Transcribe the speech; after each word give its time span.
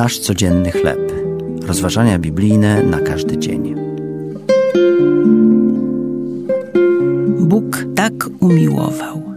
Nasz 0.00 0.18
codzienny 0.18 0.70
chleb. 0.72 1.12
Rozważania 1.62 2.18
biblijne 2.18 2.82
na 2.82 3.00
każdy 3.00 3.38
dzień. 3.38 3.74
Bóg 7.38 7.84
tak 7.94 8.12
umiłował. 8.40 9.34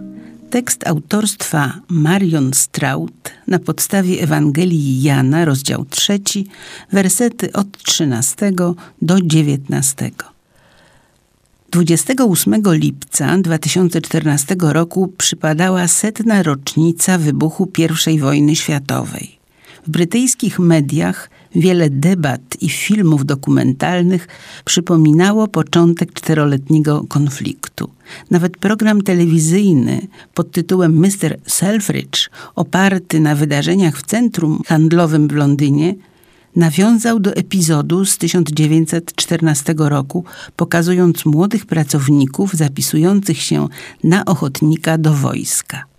Tekst 0.50 0.88
autorstwa 0.88 1.74
Marion 1.88 2.54
Straut 2.54 3.32
na 3.48 3.60
podstawie 3.60 4.22
Ewangelii 4.22 5.02
Jana, 5.02 5.46
rozdział 5.46 5.86
3, 5.86 6.20
wersety 6.92 7.54
od 7.54 7.78
13 7.78 8.52
do 9.02 9.22
19. 9.22 10.12
28 11.72 12.62
lipca 12.66 13.38
2014 13.38 14.56
roku 14.60 15.14
przypadała 15.18 15.88
setna 15.88 16.44
rocznica 16.44 17.18
wybuchu 17.18 17.72
I 18.08 18.20
wojny 18.20 18.56
światowej. 18.56 19.43
W 19.88 19.90
brytyjskich 19.90 20.60
mediach 20.60 21.30
wiele 21.56 21.90
debat 21.90 22.42
i 22.62 22.70
filmów 22.70 23.26
dokumentalnych 23.26 24.28
przypominało 24.66 25.48
początek 25.48 26.14
czteroletniego 26.14 27.04
konfliktu. 27.10 27.90
Nawet 28.32 28.58
program 28.58 29.02
telewizyjny 29.02 30.08
pod 30.34 30.52
tytułem 30.52 31.00
Mr. 31.00 31.38
Selfridge, 31.48 32.30
oparty 32.56 33.20
na 33.20 33.36
wydarzeniach 33.36 33.98
w 33.98 34.06
centrum 34.06 34.62
handlowym 34.66 35.28
w 35.28 35.32
Londynie, 35.32 35.96
nawiązał 36.56 37.20
do 37.20 37.36
epizodu 37.36 38.06
z 38.06 38.18
1914 38.18 39.76
roku, 39.78 40.24
pokazując 40.56 41.26
młodych 41.26 41.66
pracowników 41.66 42.54
zapisujących 42.54 43.42
się 43.42 43.68
na 44.04 44.26
ochotnika 44.26 44.98
do 44.98 45.14
wojska. 45.14 45.93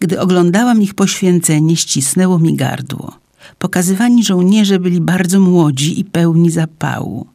Gdy 0.00 0.20
oglądałam 0.20 0.82
ich 0.82 0.94
poświęcenie, 0.94 1.76
ścisnęło 1.76 2.38
mi 2.38 2.56
gardło. 2.56 3.18
Pokazywani 3.58 4.24
żołnierze 4.24 4.78
byli 4.78 5.00
bardzo 5.00 5.40
młodzi 5.40 6.00
i 6.00 6.04
pełni 6.04 6.50
zapału. 6.50 7.26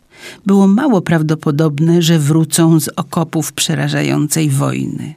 Było 0.45 0.67
mało 0.67 1.01
prawdopodobne, 1.01 2.01
że 2.01 2.19
wrócą 2.19 2.79
z 2.79 2.89
okopów 2.95 3.53
przerażającej 3.53 4.49
wojny. 4.49 5.15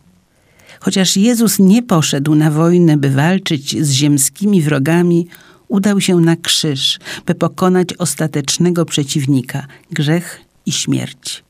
Chociaż 0.81 1.17
Jezus 1.17 1.59
nie 1.59 1.83
poszedł 1.83 2.35
na 2.35 2.51
wojnę, 2.51 2.97
by 2.97 3.11
walczyć 3.11 3.85
z 3.85 3.91
ziemskimi 3.91 4.63
wrogami, 4.63 5.27
udał 5.69 6.01
się 6.01 6.17
na 6.17 6.37
krzyż, 6.37 6.99
by 7.27 7.35
pokonać 7.35 7.89
ostatecznego 7.99 8.85
przeciwnika 8.85 9.67
grzech 9.91 10.46
i 10.67 10.73
śmierć. 10.73 11.45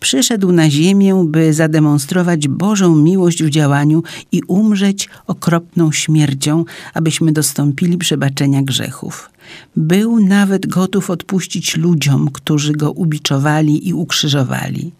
Przyszedł 0.00 0.52
na 0.52 0.70
ziemię, 0.70 1.24
by 1.28 1.52
zademonstrować 1.52 2.48
Bożą 2.48 2.96
miłość 2.96 3.42
w 3.42 3.50
działaniu 3.50 4.02
i 4.32 4.42
umrzeć 4.42 5.08
okropną 5.26 5.92
śmiercią, 5.92 6.64
abyśmy 6.94 7.32
dostąpili 7.32 7.98
przebaczenia 7.98 8.62
grzechów. 8.62 9.30
Był 9.76 10.20
nawet 10.20 10.66
gotów 10.66 11.10
odpuścić 11.10 11.76
ludziom, 11.76 12.30
którzy 12.32 12.72
go 12.72 12.92
ubiczowali 12.92 13.88
i 13.88 13.94
ukrzyżowali. 13.94 14.92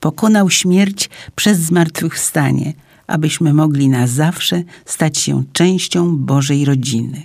Pokonał 0.00 0.50
śmierć 0.50 1.10
przez 1.36 1.58
zmartwychwstanie, 1.58 2.72
abyśmy 3.06 3.54
mogli 3.54 3.88
na 3.88 4.06
zawsze 4.06 4.62
stać 4.84 5.18
się 5.18 5.44
częścią 5.52 6.16
Bożej 6.16 6.64
rodziny. 6.64 7.22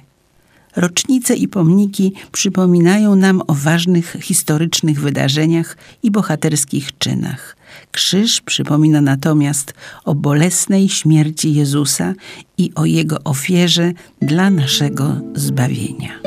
Rocznice 0.76 1.36
i 1.36 1.48
pomniki 1.48 2.14
przypominają 2.32 3.16
nam 3.16 3.42
o 3.48 3.54
ważnych 3.54 4.18
historycznych 4.22 5.02
wydarzeniach 5.02 5.78
i 6.04 6.12
bohaterskich 6.12 6.98
czynach. 6.98 7.56
Krzyż 7.92 8.42
przypomina 8.42 9.02
natomiast 9.02 9.74
o 10.06 10.16
bolesnej 10.16 10.90
śmierci 10.90 11.54
Jezusa 11.54 12.14
i 12.58 12.72
o 12.76 12.86
Jego 12.86 13.24
ofierze 13.24 13.92
dla 14.22 14.50
naszego 14.50 15.16
zbawienia. 15.36 16.20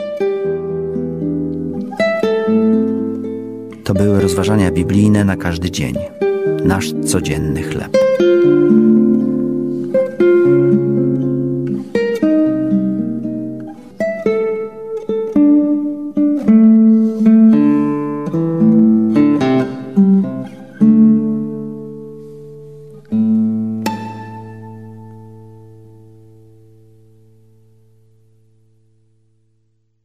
To 3.84 3.94
były 3.94 4.20
rozważania 4.20 4.70
biblijne 4.70 5.24
na 5.24 5.36
każdy 5.36 5.70
dzień. 5.70 5.94
Nasz 6.64 6.92
codzienny 7.06 7.62
chleb. 7.62 7.96